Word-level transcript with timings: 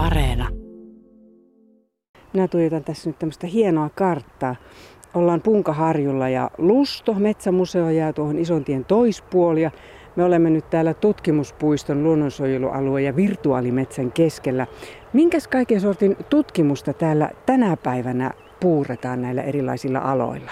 Areena. 0.00 0.48
Minä 2.32 2.48
tuijotan 2.48 2.84
tässä 2.84 3.10
nyt 3.10 3.18
tämmöistä 3.18 3.46
hienoa 3.46 3.88
karttaa. 3.88 4.56
Ollaan 5.14 5.40
Punkaharjulla 5.40 6.28
ja 6.28 6.50
Lusto, 6.58 7.14
metsämuseo 7.14 7.90
jää 7.90 8.12
tuohon 8.12 8.38
Isontien 8.38 8.84
toispuolia. 8.84 9.70
Me 10.16 10.24
olemme 10.24 10.50
nyt 10.50 10.70
täällä 10.70 10.94
tutkimuspuiston 10.94 12.02
luonnonsuojelualueen 12.04 13.04
ja 13.04 13.16
virtuaalimetsän 13.16 14.12
keskellä. 14.12 14.66
Minkäs 15.12 15.48
kaiken 15.48 15.80
sortin 15.80 16.16
tutkimusta 16.30 16.92
täällä 16.92 17.30
tänä 17.46 17.76
päivänä 17.76 18.30
puuretaan 18.60 19.22
näillä 19.22 19.42
erilaisilla 19.42 19.98
aloilla? 19.98 20.50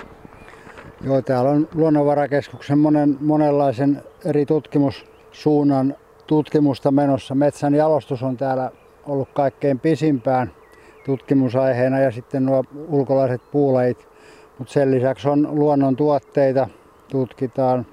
Joo, 1.05 1.23
täällä 1.23 1.51
on 1.51 1.69
Luonnonvarakeskuksen 1.75 2.79
monen, 2.79 3.17
monenlaisen 3.21 4.03
eri 4.25 4.47
tutkimussuunnan 4.47 5.95
tutkimusta 6.27 6.91
menossa. 6.91 7.35
Metsän 7.35 7.75
jalostus 7.75 8.23
on 8.23 8.37
täällä 8.37 8.71
ollut 9.09 9.29
kaikkein 9.35 9.79
pisimpään 9.81 10.51
tutkimusaiheena 11.07 11.99
ja 11.99 12.11
sitten 12.11 12.47
nuo 12.47 12.65
ulkolaiset 12.89 13.43
puulajit. 13.53 14.09
Mutta 14.59 14.73
sen 14.73 14.91
lisäksi 14.91 15.29
on 15.29 15.49
luonnon 15.53 15.97
tuotteita, 15.97 16.69
tutkitaan, 17.11 17.87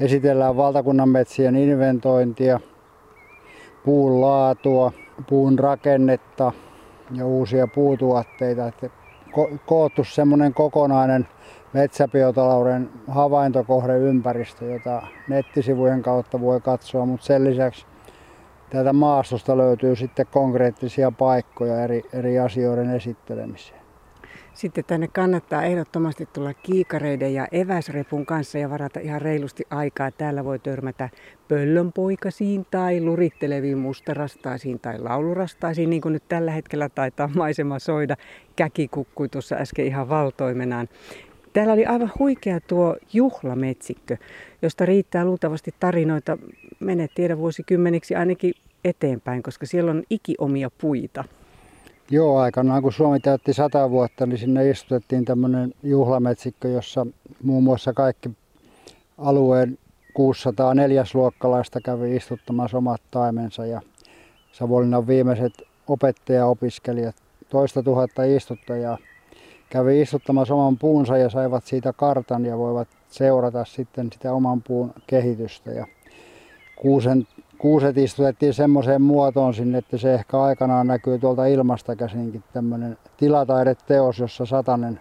esitellään 0.00 0.56
valtakunnan 0.56 1.08
metsien 1.08 1.56
inventointia, 1.56 2.60
puun 3.84 4.20
laatua, 4.20 4.92
puun 5.28 5.58
rakennetta 5.58 6.52
ja 7.14 7.26
uusia 7.26 7.66
puutuotteita. 7.74 8.68
Että 8.68 8.86
ko- 9.30 9.58
koottu 9.66 10.04
semmoinen 10.04 10.54
kokonainen 10.54 11.28
metsäbiotalouden 11.72 12.90
havaintokohdeympäristö, 13.08 14.64
jota 14.64 15.02
nettisivujen 15.28 16.02
kautta 16.02 16.40
voi 16.40 16.60
katsoa, 16.60 17.06
mutta 17.06 17.26
sen 17.26 17.44
lisäksi 17.44 17.86
täältä 18.74 18.92
maastosta 18.92 19.56
löytyy 19.56 19.96
sitten 19.96 20.26
konkreettisia 20.30 21.10
paikkoja 21.10 21.84
eri, 21.84 22.02
eri 22.12 22.38
asioiden 22.38 22.90
esittelemiseen. 22.90 23.80
Sitten 24.54 24.84
tänne 24.84 25.08
kannattaa 25.08 25.64
ehdottomasti 25.64 26.28
tulla 26.32 26.54
kiikareiden 26.54 27.34
ja 27.34 27.48
eväsrepun 27.52 28.26
kanssa 28.26 28.58
ja 28.58 28.70
varata 28.70 29.00
ihan 29.00 29.22
reilusti 29.22 29.64
aikaa. 29.70 30.10
Täällä 30.10 30.44
voi 30.44 30.58
törmätä 30.58 31.08
pöllönpoikasiin 31.48 32.66
tai 32.70 33.00
luritteleviin 33.00 33.78
mustarastaisiin 33.78 34.80
tai 34.80 34.98
laulurastaisiin, 34.98 35.90
niin 35.90 36.02
kuin 36.02 36.12
nyt 36.12 36.28
tällä 36.28 36.50
hetkellä 36.50 36.88
taitaa 36.88 37.30
maisema 37.34 37.78
soida. 37.78 38.16
Käki 38.56 38.88
kukkui 38.88 39.28
tuossa 39.28 39.56
äsken 39.56 39.86
ihan 39.86 40.08
valtoimenaan. 40.08 40.88
Täällä 41.52 41.72
oli 41.72 41.86
aivan 41.86 42.12
huikea 42.18 42.60
tuo 42.60 42.96
juhlametsikkö, 43.12 44.16
josta 44.62 44.86
riittää 44.86 45.24
luultavasti 45.24 45.74
tarinoita, 45.80 46.38
menet 46.80 47.10
tiedä 47.14 47.38
vuosikymmeniksi 47.38 48.14
ainakin 48.14 48.54
eteenpäin, 48.84 49.42
koska 49.42 49.66
siellä 49.66 49.90
on 49.90 50.02
ikiomia 50.10 50.70
puita. 50.80 51.24
Joo, 52.10 52.38
aikanaan 52.38 52.82
kun 52.82 52.92
Suomi 52.92 53.20
täytti 53.20 53.52
sata 53.52 53.90
vuotta, 53.90 54.26
niin 54.26 54.38
sinne 54.38 54.70
istutettiin 54.70 55.24
tämmöinen 55.24 55.74
juhlametsikkö, 55.82 56.68
jossa 56.68 57.06
muun 57.42 57.64
muassa 57.64 57.92
kaikki 57.92 58.30
alueen 59.18 59.78
604 60.14 61.04
luokkalaista 61.14 61.80
kävi 61.80 62.16
istuttamassa 62.16 62.78
omat 62.78 63.02
taimensa 63.10 63.66
ja 63.66 63.80
Savonlinnan 64.52 65.06
viimeiset 65.06 65.52
opettajaopiskelijat, 65.88 67.16
toista 67.48 67.82
tuhatta 67.82 68.24
istuttajaa, 68.24 68.98
kävi 69.70 70.00
istuttamassa 70.00 70.54
oman 70.54 70.78
puunsa 70.78 71.16
ja 71.16 71.30
saivat 71.30 71.64
siitä 71.64 71.92
kartan 71.92 72.46
ja 72.46 72.58
voivat 72.58 72.88
seurata 73.08 73.64
sitten 73.64 74.08
sitä 74.12 74.32
oman 74.32 74.62
puun 74.62 74.92
kehitystä. 75.06 75.70
Ja 75.70 75.86
kuusen, 76.76 77.26
kuuset 77.58 77.98
istutettiin 77.98 78.54
semmoiseen 78.54 79.02
muotoon 79.02 79.54
sinne, 79.54 79.78
että 79.78 79.98
se 79.98 80.14
ehkä 80.14 80.42
aikanaan 80.42 80.86
näkyy 80.86 81.18
tuolta 81.18 81.46
ilmasta 81.46 81.96
käsinkin 81.96 82.44
tämmöinen 82.52 82.98
tilataideteos, 83.16 84.18
jossa 84.18 84.46
satanen, 84.46 85.00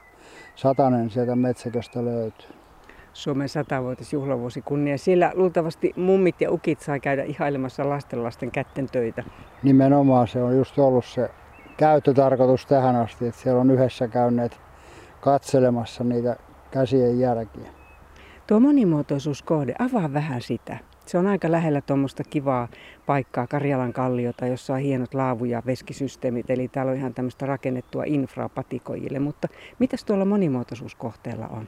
satanen 0.55 1.09
sieltä 1.09 1.35
metsäköstä 1.35 2.05
löytyy. 2.05 2.49
Suomen 3.13 3.49
satavuotisjuhlavuosi 3.49 4.61
kunnia. 4.61 4.97
Siellä 4.97 5.31
luultavasti 5.36 5.93
mummit 5.95 6.42
ja 6.42 6.52
ukit 6.52 6.80
saa 6.80 6.99
käydä 6.99 7.23
ihailemassa 7.23 7.89
lastenlasten 7.89 8.52
kätten 8.52 8.87
töitä. 8.92 9.23
Nimenomaan 9.63 10.27
se 10.27 10.43
on 10.43 10.58
just 10.58 10.80
ollut 10.80 11.05
se 11.05 11.30
käyttötarkoitus 11.77 12.65
tähän 12.65 12.95
asti, 12.95 13.27
että 13.27 13.42
siellä 13.42 13.61
on 13.61 13.71
yhdessä 13.71 14.08
käyneet 14.08 14.61
katselemassa 15.21 16.03
niitä 16.03 16.36
käsien 16.71 17.19
jälkiä. 17.19 17.69
Tuo 18.47 18.59
monimuotoisuuskohde, 18.59 19.75
avaa 19.80 20.13
vähän 20.13 20.42
sitä. 20.42 20.77
Se 21.05 21.17
on 21.17 21.27
aika 21.27 21.52
lähellä 21.52 21.81
tuommoista 21.81 22.23
kivaa 22.23 22.67
paikkaa, 23.05 23.47
Karjalan 23.47 23.93
kalliota, 23.93 24.47
jossa 24.47 24.73
on 24.73 24.80
hienot 24.80 25.14
laavu- 25.14 25.45
ja 25.45 25.64
veskisysteemit. 25.65 26.49
Eli 26.49 26.67
täällä 26.67 26.91
on 26.91 26.97
ihan 26.97 27.14
tämmöistä 27.14 27.45
rakennettua 27.45 28.03
infraa 28.05 28.49
patikoijille. 28.49 29.19
Mutta 29.19 29.47
mitäs 29.80 30.03
tuolla 30.03 30.25
monimuotoisuuskohteella 30.25 31.47
on? 31.47 31.67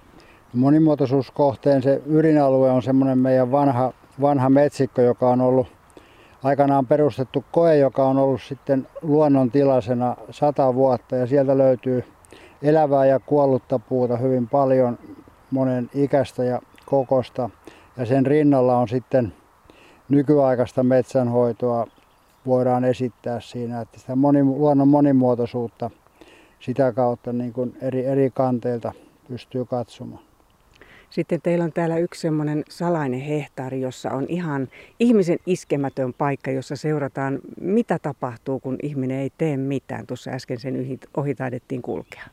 Monimuotoisuuskohteen 0.53 1.81
se 1.81 2.01
ydinalue 2.06 2.72
on 2.72 2.81
semmoinen 2.84 3.18
meidän 3.18 3.51
vanha, 3.51 3.94
vanha 4.22 4.50
metsikkö, 4.50 5.01
joka 5.01 5.29
on 5.29 5.41
ollut 5.41 5.68
aikanaan 6.44 6.85
perustettu 6.85 7.45
koe, 7.51 7.78
joka 7.78 8.06
on 8.06 8.18
ollut 8.18 8.41
sitten 8.41 8.88
luonnontilaisena 9.01 10.16
sata 10.31 10.75
vuotta 10.75 11.16
ja 11.16 11.28
sieltä 11.28 11.57
löytyy 11.57 12.03
elävää 12.62 13.06
ja 13.06 13.19
kuollutta 13.19 13.79
puuta 13.79 14.18
hyvin 14.18 14.47
paljon, 14.47 14.97
monen 15.51 15.90
ikäistä 15.94 16.44
ja 16.44 16.62
kokosta. 16.85 17.50
Ja 17.97 18.06
sen 18.06 18.25
rinnalla 18.25 18.78
on 18.78 18.88
sitten 18.88 19.33
nykyaikaista 20.09 20.83
metsänhoitoa 20.83 21.88
voidaan 22.45 22.83
esittää 22.83 23.39
siinä, 23.39 23.81
että 23.81 24.00
sitä 24.00 24.16
moni, 24.16 24.44
luonnon 24.44 24.88
monimuotoisuutta 24.88 25.89
sitä 26.59 26.94
kautta 26.94 27.33
niin 27.33 27.53
kuin 27.53 27.78
eri, 27.81 28.06
eri 28.06 28.31
kanteilta 28.33 28.94
pystyy 29.28 29.66
katsomaan. 29.66 30.23
Sitten 31.09 31.41
teillä 31.41 31.63
on 31.63 31.73
täällä 31.73 31.97
yksi 31.97 32.22
semmoinen 32.22 32.63
salainen 32.69 33.19
hehtaari, 33.19 33.81
jossa 33.81 34.12
on 34.12 34.25
ihan 34.29 34.67
ihmisen 35.00 35.39
iskemätön 35.45 36.13
paikka, 36.13 36.51
jossa 36.51 36.75
seurataan, 36.75 37.39
mitä 37.62 38.00
tapahtuu, 38.00 38.59
kun 38.59 38.77
ihminen 38.83 39.19
ei 39.19 39.31
tee 39.38 39.57
mitään. 39.57 40.07
Tuossa 40.07 40.31
äsken 40.31 40.59
sen 40.59 40.75
ohi 41.17 41.35
taidettiin 41.35 41.81
kulkea. 41.81 42.23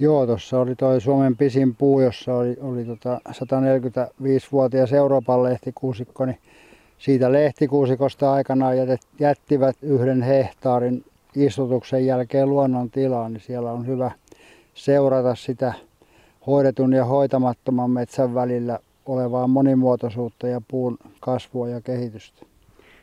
Joo, 0.00 0.26
tuossa 0.26 0.60
oli 0.60 0.76
tuo 0.76 1.00
Suomen 1.00 1.36
pisin 1.36 1.76
puu, 1.76 2.00
jossa 2.00 2.34
oli, 2.34 2.56
oli 2.60 2.84
tota 2.84 3.20
145-vuotias 3.28 4.92
Euroopan 4.92 5.42
lehtikuusikko, 5.42 6.26
niin 6.26 6.38
siitä 6.98 7.32
lehtikuusikosta 7.32 8.32
aikanaan 8.32 8.76
jättivät 9.18 9.76
yhden 9.82 10.22
hehtaarin 10.22 11.04
istutuksen 11.36 12.06
jälkeen 12.06 12.48
luonnon 12.48 12.90
tilaan, 12.90 13.32
niin 13.32 13.40
siellä 13.40 13.72
on 13.72 13.86
hyvä 13.86 14.10
seurata 14.74 15.34
sitä 15.34 15.74
hoidetun 16.46 16.92
ja 16.92 17.04
hoitamattoman 17.04 17.90
metsän 17.90 18.34
välillä 18.34 18.78
olevaa 19.06 19.46
monimuotoisuutta 19.46 20.48
ja 20.48 20.60
puun 20.68 20.98
kasvua 21.20 21.68
ja 21.68 21.80
kehitystä. 21.80 22.49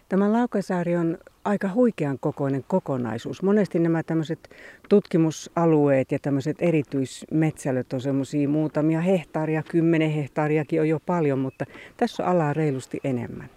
Tämä 0.09 0.33
Laukasaari 0.33 0.97
on 0.97 1.17
aika 1.45 1.69
huikean 1.73 2.17
kokoinen 2.19 2.65
kokonaisuus. 2.67 3.43
Monesti 3.43 3.79
nämä 3.79 4.03
tämmöiset 4.03 4.49
tutkimusalueet 4.89 6.11
ja 6.11 6.19
tämmöiset 6.21 6.57
erityismetsälöt 6.59 7.93
on 7.93 8.01
semmoisia 8.01 8.49
muutamia 8.49 9.01
hehtaaria, 9.01 9.63
kymmenen 9.63 10.11
hehtaariakin 10.11 10.81
on 10.81 10.89
jo 10.89 10.99
paljon, 11.05 11.39
mutta 11.39 11.65
tässä 11.97 12.23
on 12.23 12.29
alaa 12.29 12.53
reilusti 12.53 12.99
enemmän. 13.03 13.49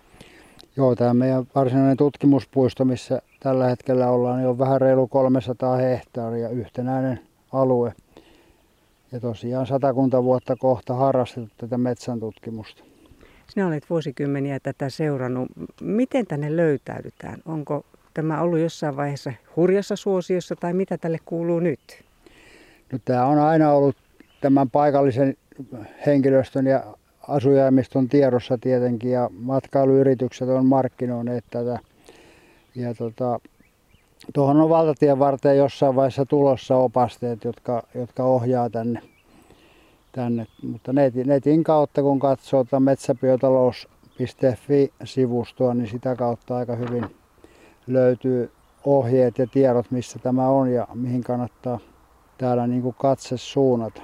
Joo, 0.77 0.97
tämä 0.97 1.15
meidän 1.15 1.45
varsinainen 1.55 1.97
tutkimuspuisto, 1.97 2.85
missä 2.85 3.23
tällä 3.41 3.67
hetkellä 3.67 4.11
ollaan, 4.11 4.39
niin 4.39 4.49
on 4.49 4.59
vähän 4.59 4.81
reilu 4.81 5.09
300 5.09 5.77
hehtaaria 5.77 6.49
yhtenäinen 6.49 7.21
alue. 7.53 7.93
Ja 9.13 9.21
tosiaan 9.21 9.67
satakunta 9.67 10.25
vuotta 10.25 10.57
kohta 10.57 10.95
harrastettu 10.95 11.55
tätä 11.57 11.79
metsän 11.79 12.21
tutkimusta. 12.21 12.90
Sinä 13.51 13.67
olet 13.67 13.91
vuosikymmeniä 13.91 14.61
tätä 14.61 14.91
seurannut. 14.91 15.49
Miten 15.81 16.27
tänne 16.27 16.57
löytäydytään? 16.57 17.43
Onko 17.47 17.85
tämä 18.15 18.41
ollut 18.41 18.59
jossain 18.59 18.97
vaiheessa 18.97 19.33
hurjassa 19.57 19.97
suosiossa 19.97 20.57
tai 20.57 20.73
mitä 20.73 20.99
tälle 20.99 21.19
kuuluu 21.25 21.61
nyt? 21.61 21.81
No, 22.93 22.99
tämä 23.05 23.27
on 23.27 23.39
aina 23.39 23.73
ollut 23.73 23.97
tämän 24.41 24.71
paikallisen 24.71 25.37
henkilöstön 26.07 26.67
ja 26.67 26.85
asujaimiston 27.29 28.09
tiedossa 28.09 28.59
tietenkin 28.59 29.11
ja 29.11 29.31
matkailuyritykset 29.33 30.49
on 30.49 30.67
markkinoineet 30.67 31.45
tätä. 31.51 31.79
Ja 32.75 32.95
tota, 32.95 33.41
tuohon 34.35 34.61
on 34.61 34.69
valtatien 34.69 35.19
varten 35.19 35.57
jossain 35.57 35.97
vaiheessa 35.97 36.27
tulossa 36.27 36.77
opasteet, 36.77 37.45
jotka, 37.45 37.83
jotka 37.95 38.25
ohjaa 38.25 38.71
tänne. 38.71 39.03
Tänne. 40.13 40.47
Mutta 40.63 40.93
netin, 40.93 41.27
netin 41.27 41.65
kautta 41.65 42.03
kun 42.03 42.19
katsoo 42.19 42.65
metsäbiotalous.fi-sivustoa, 42.79 45.75
niin 45.75 45.89
sitä 45.89 46.17
kautta 46.17 46.57
aika 46.57 46.77
hyvin 46.77 47.07
löytyy 47.87 48.51
ohjeet 48.85 49.39
ja 49.39 49.47
tiedot, 49.47 49.91
missä 49.91 50.19
tämä 50.19 50.49
on 50.49 50.73
ja 50.73 50.89
mihin 50.95 51.25
kannattaa 51.25 51.79
täällä 52.39 52.67
niin 52.67 52.83
kuin 52.83 52.95
katse 52.99 53.37
suunnata. 53.37 54.03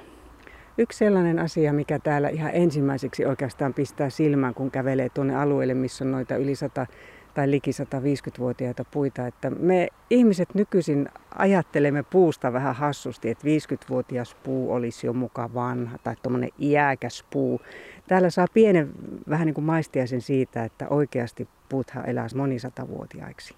Yksi 0.77 0.97
sellainen 0.97 1.39
asia, 1.39 1.73
mikä 1.73 1.99
täällä 1.99 2.29
ihan 2.29 2.51
ensimmäiseksi 2.53 3.25
oikeastaan 3.25 3.73
pistää 3.73 4.09
silmään, 4.09 4.53
kun 4.53 4.71
kävelee 4.71 5.09
tuonne 5.09 5.35
alueelle, 5.35 5.73
missä 5.73 6.05
on 6.05 6.11
noita 6.11 6.35
yli 6.35 6.55
sata 6.55 6.87
tai 7.37 7.51
liki 7.51 7.71
150-vuotiaita 7.71 8.85
puita. 8.91 9.27
Että 9.27 9.49
me 9.49 9.87
ihmiset 10.09 10.49
nykyisin 10.53 11.09
ajattelemme 11.35 12.03
puusta 12.03 12.53
vähän 12.53 12.75
hassusti, 12.75 13.29
että 13.29 13.47
50-vuotias 13.47 14.35
puu 14.43 14.73
olisi 14.73 15.07
jo 15.07 15.13
muka 15.13 15.49
vanha 15.53 15.97
tai 16.03 16.15
tuommoinen 16.21 16.49
iäkäs 16.59 17.25
puu. 17.29 17.61
Täällä 18.07 18.29
saa 18.29 18.47
pienen 18.53 18.89
vähän 19.29 19.45
niin 19.45 19.53
kuin 19.53 19.65
maistiaisen 19.65 20.21
siitä, 20.21 20.63
että 20.63 20.87
oikeasti 20.89 21.47
puuthan 21.69 22.09
eläisi 22.09 22.37
monisatavuotiaiksi. 22.37 23.53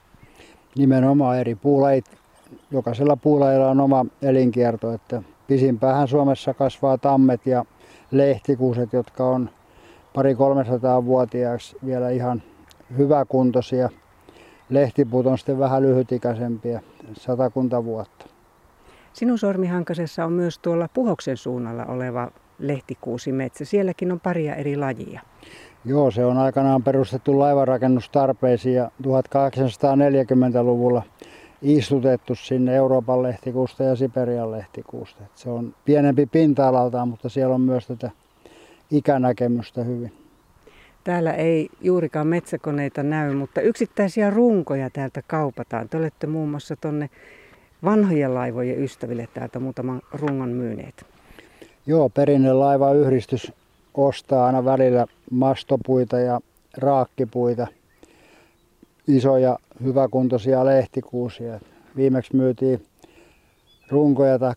Nimenomaan 0.77 1.39
eri 1.39 1.55
puulajit. 1.55 2.05
Jokaisella 2.71 3.15
puulajilla 3.15 3.69
on 3.69 3.79
oma 3.79 4.05
elinkierto, 4.21 4.93
että 4.93 5.21
pisimpäähän 5.47 6.07
Suomessa 6.07 6.53
kasvaa 6.53 6.97
tammet 6.97 7.45
ja 7.45 7.65
lehtikuuset, 8.11 8.93
jotka 8.93 9.25
on 9.25 9.49
pari 10.13 10.35
300 10.35 11.05
vuotiaaksi 11.05 11.77
vielä 11.85 12.09
ihan 12.09 12.41
hyväkuntoisia. 12.97 13.89
Lehtipuut 14.69 15.25
on 15.25 15.37
sitten 15.37 15.59
vähän 15.59 15.81
lyhytikäisempiä, 15.81 16.81
satakunta 17.13 17.85
vuotta. 17.85 18.25
Sinun 19.13 19.37
sormihankasessa 19.37 20.25
on 20.25 20.33
myös 20.33 20.59
tuolla 20.59 20.89
Puhoksen 20.93 21.37
suunnalla 21.37 21.85
oleva 21.85 22.31
lehtikuusimetsä. 22.59 23.65
Sielläkin 23.65 24.11
on 24.11 24.19
paria 24.19 24.55
eri 24.55 24.77
lajia. 24.77 25.21
Joo, 25.85 26.11
se 26.11 26.25
on 26.25 26.37
aikanaan 26.37 26.83
perustettu 26.83 27.39
laivanrakennustarpeisiin 27.39 28.75
ja 28.75 28.91
1840-luvulla 29.03 31.03
istutettu 31.61 32.35
sinne 32.35 32.75
Euroopan 32.75 33.23
lehtikuusta 33.23 33.83
ja 33.83 33.95
Siperian 33.95 34.51
lehtikuusta. 34.51 35.23
Se 35.35 35.49
on 35.49 35.75
pienempi 35.85 36.25
pinta-alaltaan, 36.25 37.07
mutta 37.07 37.29
siellä 37.29 37.55
on 37.55 37.61
myös 37.61 37.87
tätä 37.87 38.11
ikänäkemystä 38.91 39.83
hyvin. 39.83 40.18
Täällä 41.03 41.33
ei 41.33 41.69
juurikaan 41.81 42.27
metsäkoneita 42.27 43.03
näy, 43.03 43.33
mutta 43.33 43.61
yksittäisiä 43.61 44.29
runkoja 44.29 44.89
täältä 44.89 45.21
kaupataan. 45.27 45.89
Te 45.89 45.97
olette 45.97 46.27
muun 46.27 46.49
muassa 46.49 46.75
tuonne 46.75 47.09
vanhojen 47.83 48.33
laivojen 48.33 48.83
ystäville 48.83 49.27
täältä 49.33 49.59
muutaman 49.59 50.01
rungon 50.11 50.49
myyneet. 50.49 51.05
Joo, 51.85 52.09
perinne 52.09 52.53
laivayhdistys 52.53 53.51
ostaa 53.93 54.45
aina 54.45 54.65
välillä 54.65 55.05
mastopuita 55.31 56.19
ja 56.19 56.39
raakkipuita, 56.77 57.67
isoja 59.07 59.57
hyväkuntoisia 59.83 60.65
lehtikuusia. 60.65 61.59
Viimeksi 61.95 62.35
myytiin 62.35 62.85
runkoja 63.89 64.39
tai 64.39 64.53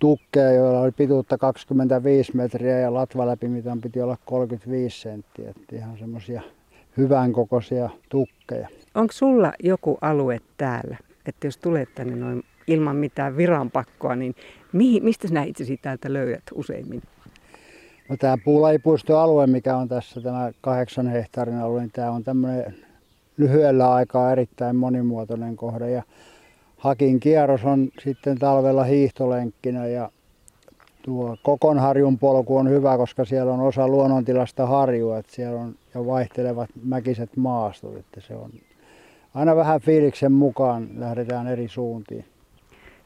tukkeja, 0.00 0.52
joilla 0.52 0.80
oli 0.80 0.92
pituutta 0.92 1.38
25 1.38 2.36
metriä 2.36 2.78
ja 2.78 2.94
latvaläpimitan 2.94 3.80
piti 3.80 4.00
olla 4.00 4.16
35 4.24 5.00
senttiä. 5.00 5.50
Että 5.50 5.76
ihan 5.76 5.98
semmoisia 5.98 6.42
hyvän 6.96 7.32
kokoisia 7.32 7.90
tukkeja. 8.08 8.68
Onko 8.94 9.12
sulla 9.12 9.52
joku 9.62 9.98
alue 10.00 10.38
täällä, 10.56 10.96
että 11.26 11.46
jos 11.46 11.56
tulet 11.56 11.88
tänne 11.94 12.16
noin 12.16 12.42
ilman 12.66 12.96
mitään 12.96 13.36
viranpakkoa, 13.36 14.16
niin 14.16 14.34
mihin, 14.72 15.04
mistä 15.04 15.28
sinä 15.28 15.42
itsesi 15.42 15.76
täältä 15.76 16.12
löydät 16.12 16.42
useimmin? 16.54 17.02
No, 18.08 18.16
tämä 18.16 18.36
puulajipuistoalue, 18.44 19.46
mikä 19.46 19.76
on 19.76 19.88
tässä 19.88 20.20
tämä 20.20 20.52
kahdeksan 20.60 21.06
hehtaarin 21.06 21.56
alue, 21.58 21.80
niin 21.80 21.90
tämä 21.92 22.10
on 22.10 22.24
tämmöinen 22.24 22.74
lyhyellä 23.36 23.92
aikaa 23.92 24.32
erittäin 24.32 24.76
monimuotoinen 24.76 25.56
kohde. 25.56 25.90
Ja 25.90 26.02
Hakin 26.78 27.20
kierros 27.20 27.64
on 27.64 27.88
sitten 28.04 28.38
talvella 28.38 28.84
hiihtolenkkinä 28.84 29.86
ja 29.86 30.10
tuo 31.02 31.36
Kokonharjun 31.42 32.18
polku 32.18 32.56
on 32.56 32.68
hyvä, 32.68 32.96
koska 32.96 33.24
siellä 33.24 33.52
on 33.52 33.60
osa 33.60 33.88
luonnontilasta 33.88 34.66
harjua, 34.66 35.18
että 35.18 35.34
siellä 35.34 35.60
on 35.60 35.74
jo 35.94 36.06
vaihtelevat 36.06 36.70
mäkiset 36.84 37.36
maastot, 37.36 37.96
että 37.96 38.20
se 38.20 38.34
on 38.34 38.50
aina 39.34 39.56
vähän 39.56 39.80
fiiliksen 39.80 40.32
mukaan 40.32 40.88
lähdetään 40.96 41.46
eri 41.46 41.68
suuntiin. 41.68 42.24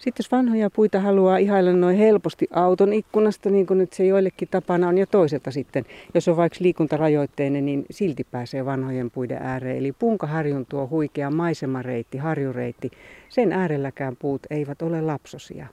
Sitten 0.02 0.24
jos 0.24 0.32
vanhoja 0.32 0.70
puita 0.70 1.00
haluaa 1.00 1.36
ihailla 1.36 1.72
noin 1.72 1.96
helposti 1.96 2.48
auton 2.52 2.92
ikkunasta, 2.92 3.50
niin 3.50 3.66
kuin 3.66 3.78
nyt 3.78 3.92
se 3.92 4.06
joillekin 4.06 4.48
tapana 4.50 4.88
on, 4.88 4.98
ja 4.98 5.06
toiselta 5.06 5.50
sitten, 5.50 5.84
jos 6.14 6.28
on 6.28 6.36
vaikka 6.36 6.58
liikuntarajoitteinen, 6.60 7.66
niin 7.66 7.84
silti 7.90 8.24
pääsee 8.30 8.64
vanhojen 8.64 9.10
puiden 9.10 9.38
ääreen. 9.42 9.78
Eli 9.78 9.92
Punkaharjun 9.92 10.66
tuo 10.68 10.88
huikea 10.90 11.30
maisemareitti, 11.30 12.18
harjureitti, 12.18 12.90
sen 13.28 13.52
äärelläkään 13.52 14.16
puut 14.16 14.42
eivät 14.50 14.82
ole 14.82 15.00
lapsosia. 15.00 15.66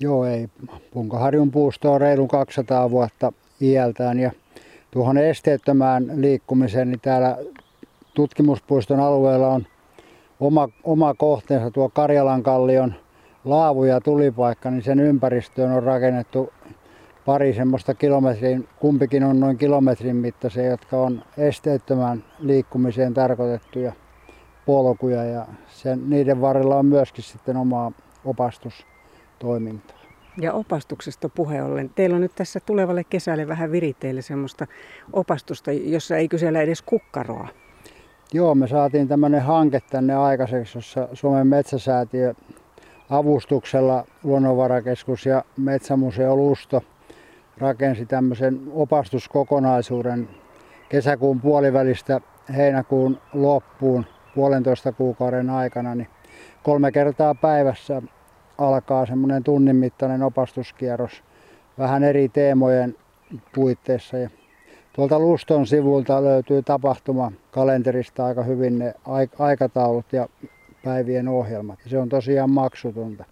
Joo, 0.00 0.24
ei. 0.24 0.48
Punkaharjun 0.90 1.50
puusto 1.50 1.92
on 1.92 2.00
reilu 2.00 2.26
200 2.26 2.90
vuotta 2.90 3.32
iältään 3.60 4.18
ja 4.18 4.30
tuohon 4.90 5.18
esteettömään 5.18 6.10
liikkumiseen, 6.14 6.90
niin 6.90 7.00
täällä 7.00 7.36
tutkimuspuiston 8.14 9.00
alueella 9.00 9.48
on 9.48 9.66
oma, 10.40 10.68
oma 10.84 11.14
kohteensa 11.14 11.70
tuo 11.70 11.88
Karjalan 11.88 12.42
kallion 12.42 12.94
laavu 13.44 13.84
ja 13.84 14.00
tulipaikka, 14.00 14.70
niin 14.70 14.82
sen 14.82 15.00
ympäristöön 15.00 15.72
on 15.72 15.82
rakennettu 15.82 16.52
pari 17.24 17.54
semmoista 17.54 17.94
kilometrin, 17.94 18.68
kumpikin 18.80 19.24
on 19.24 19.40
noin 19.40 19.58
kilometrin 19.58 20.16
mittaisia, 20.16 20.66
jotka 20.66 20.96
on 20.96 21.22
esteettömän 21.36 22.24
liikkumiseen 22.38 23.14
tarkoitettuja 23.14 23.92
polkuja 24.66 25.24
ja 25.24 25.46
sen, 25.68 26.10
niiden 26.10 26.40
varrella 26.40 26.76
on 26.76 26.86
myöskin 26.86 27.24
sitten 27.24 27.56
omaa 27.56 27.92
opastustoimintaa. 28.24 29.98
Ja 30.40 30.52
opastuksesta 30.52 31.28
puhe 31.28 31.62
ollen, 31.62 31.90
teillä 31.94 32.16
on 32.16 32.22
nyt 32.22 32.34
tässä 32.34 32.60
tulevalle 32.66 33.04
kesälle 33.04 33.48
vähän 33.48 33.72
viriteille 33.72 34.22
semmoista 34.22 34.66
opastusta, 35.12 35.72
jossa 35.72 36.16
ei 36.16 36.28
kysellä 36.28 36.60
edes 36.60 36.82
kukkaroa. 36.82 37.48
Joo, 38.32 38.54
me 38.54 38.68
saatiin 38.68 39.08
tämmöinen 39.08 39.42
hanke 39.42 39.80
tänne 39.90 40.14
aikaiseksi, 40.14 40.78
jossa 40.78 41.08
Suomen 41.12 41.46
metsäsäätiö 41.46 42.34
avustuksella 43.10 44.04
Luonnonvarakeskus 44.24 45.26
ja 45.26 45.44
Metsämuseo 45.56 46.36
Lusto 46.36 46.82
rakensi 47.58 48.06
tämmöisen 48.06 48.60
opastuskokonaisuuden 48.72 50.28
kesäkuun 50.88 51.40
puolivälistä 51.40 52.20
heinäkuun 52.56 53.18
loppuun 53.32 54.06
puolentoista 54.34 54.92
kuukauden 54.92 55.50
aikana, 55.50 55.94
niin 55.94 56.08
kolme 56.62 56.92
kertaa 56.92 57.34
päivässä 57.34 58.02
alkaa 58.58 59.06
semmoinen 59.06 59.44
tunnin 59.44 59.76
mittainen 59.76 60.22
opastuskierros 60.22 61.22
vähän 61.78 62.04
eri 62.04 62.28
teemojen 62.28 62.96
puitteissa. 63.54 64.18
Ja 64.18 64.30
tuolta 64.92 65.18
Luston 65.18 65.66
sivulta 65.66 66.24
löytyy 66.24 66.62
tapahtuma 66.62 67.32
kalenterista 67.50 68.26
aika 68.26 68.42
hyvin 68.42 68.78
ne 68.78 68.94
aikataulut 69.38 70.12
ja 70.12 70.28
päivien 70.88 71.28
ohjelmat. 71.28 71.78
Se 71.86 71.98
on 71.98 72.08
tosiaan 72.08 72.50
maksutonta. 72.50 73.24